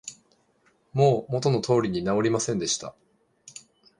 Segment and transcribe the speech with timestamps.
[0.93, 2.95] もう元の通りに直りませんでした